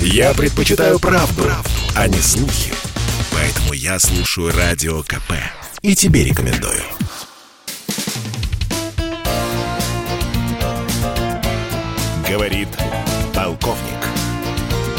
[0.00, 2.72] Я предпочитаю правду, правду, а не слухи.
[3.32, 5.32] Поэтому я слушаю Радио КП.
[5.82, 6.82] И тебе рекомендую.
[12.28, 12.68] Говорит
[13.34, 14.06] полковник.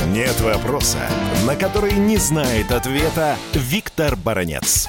[0.07, 1.00] Нет вопроса,
[1.45, 4.88] на который не знает ответа Виктор Баранец.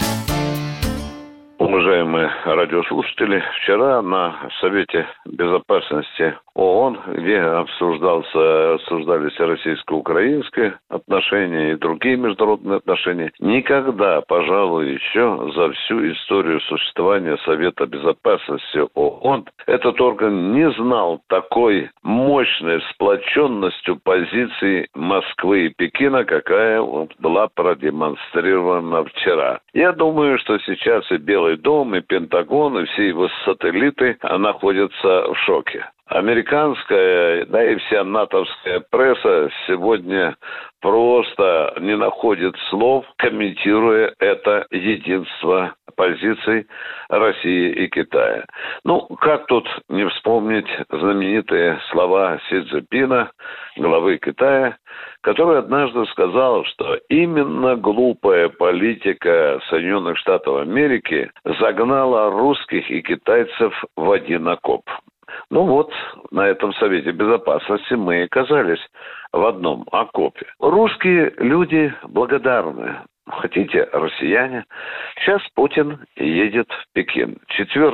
[1.99, 12.77] Уважаемые радиослушатели, вчера на Совете Безопасности ООН, где обсуждался, обсуждались российско-украинские отношения и другие международные
[12.77, 21.21] отношения, никогда, пожалуй, еще за всю историю существования Совета Безопасности ООН этот орган не знал
[21.27, 26.80] такой мощной сплоченностью позиций Москвы и Пекина, какая
[27.19, 29.59] была продемонстрирована вчера.
[29.73, 35.37] Я думаю, что сейчас и Белый дом, и Пентагон, и все его сателлиты находятся в
[35.45, 35.87] шоке.
[36.09, 40.37] Американская, да и вся натовская пресса сегодня
[40.80, 46.66] просто не находит слов, комментируя это единство позиций
[47.10, 48.47] России и Китая.
[48.85, 53.30] Ну, как тут не вспомнить знаменитые слова Си Цзепина,
[53.77, 54.79] главы Китая,
[55.21, 64.10] который однажды сказал, что именно глупая политика Соединенных Штатов Америки загнала русских и китайцев в
[64.10, 64.84] один окоп.
[65.50, 65.91] Ну вот,
[66.31, 68.81] на этом Совете Безопасности мы оказались
[69.32, 70.47] в одном окопе.
[70.59, 72.97] Русские люди благодарны
[73.28, 74.65] хотите, россияне.
[75.21, 77.38] Сейчас Путин едет в Пекин.
[77.48, 77.93] 4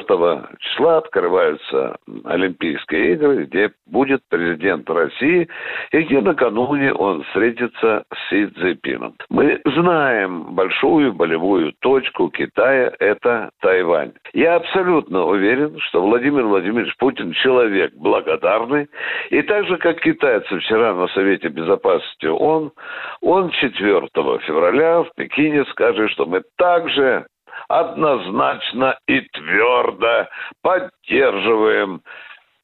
[0.61, 5.49] числа открываются Олимпийские игры, где будет президент России,
[5.93, 9.15] и где накануне он встретится с Си Цзепином.
[9.31, 14.13] Мы знаем большую болевую точку Китая– это Тайвань.
[14.33, 18.89] Я абсолютно уверен, что Владимир Владимирович Путин человек благодарный,
[19.31, 22.73] и так же, как китайцы вчера на Совете Безопасности ООН,
[23.21, 24.09] он 4
[24.47, 27.27] февраля в Пекине скажет, что мы также
[27.69, 30.29] однозначно и твердо
[30.63, 32.03] поддерживаем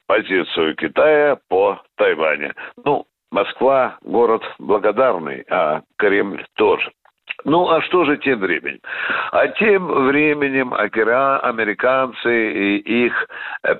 [0.07, 2.53] позицию Китая по Тайване.
[2.85, 6.91] Ну, Москва город благодарный, а Кремль тоже.
[7.45, 8.81] Ну, а что же тем временем?
[9.33, 13.27] А тем временем американцы и их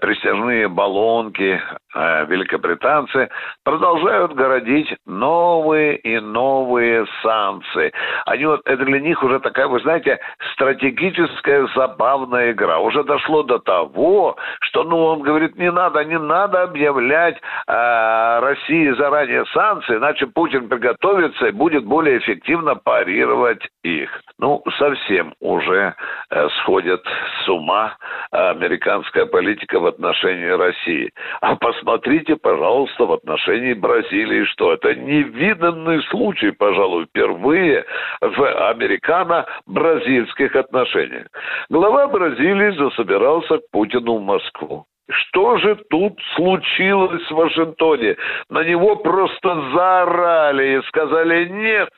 [0.01, 1.61] присяжные баллонки,
[1.95, 3.29] великобританцы,
[3.65, 7.93] продолжают городить новые и новые санкции.
[8.27, 10.21] Они вот, это для них уже такая, вы знаете,
[10.53, 12.79] стратегическая забавная игра.
[12.79, 17.37] Уже дошло до того, что, ну, он говорит, не надо, не надо объявлять
[17.67, 24.11] э, России заранее санкции, иначе Путин приготовится и будет более эффективно парировать их.
[24.39, 25.95] Ну, совсем уже
[26.31, 27.03] э, сходят
[27.45, 27.97] с ума
[28.31, 31.11] американская политика в отношении России.
[31.41, 37.85] А посмотрите, пожалуйста, в отношении Бразилии, что это невиданный случай, пожалуй, впервые
[38.21, 41.27] в американо-бразильских отношениях.
[41.71, 44.85] Глава Бразилии засобирался к Путину в Москву.
[45.11, 48.17] Что же тут случилось в Вашингтоне?
[48.49, 51.89] На него просто заорали и сказали, нет,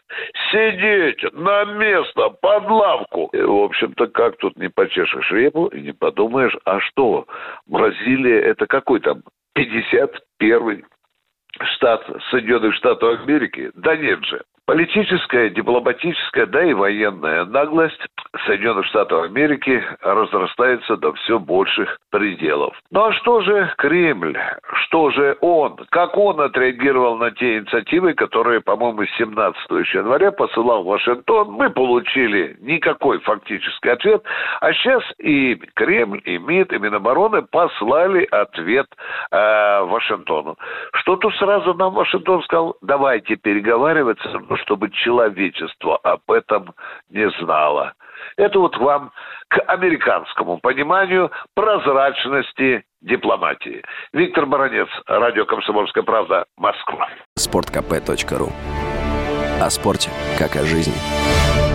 [0.50, 3.28] сидеть на место, под лавку.
[3.34, 7.26] И, в общем-то, как тут не почешешь репу и не подумаешь, а что,
[7.66, 9.22] Бразилия это какой там,
[9.56, 10.84] 51-й
[11.74, 13.70] штат Соединенных Штатов Америки?
[13.74, 14.42] Да нет же.
[14.64, 18.00] Политическая, дипломатическая, да и военная наглость
[18.46, 22.74] Соединенных Штатов Америки разрастается до все больших пределов.
[22.90, 24.38] Ну а что же Кремль?
[24.84, 25.76] Что же он?
[25.90, 31.50] Как он отреагировал на те инициативы, которые, по-моему, 17 января посылал в Вашингтон?
[31.50, 34.22] Мы получили никакой фактический ответ.
[34.60, 38.86] А сейчас и Кремль, и МИД, и Минобороны послали ответ
[39.30, 40.56] э, Вашингтону.
[40.94, 46.74] Что тут сразу нам Вашингтон сказал, давайте переговариваться, чтобы человечество об этом
[47.10, 47.94] не знало.
[48.36, 49.12] Это вот вам
[49.48, 53.82] к американскому пониманию прозрачности дипломатии.
[54.12, 57.08] Виктор Баранец, Радио «Комсомольская правда», Москва.
[57.36, 58.50] Спорткп.ру
[59.60, 61.71] О спорте, как о жизни.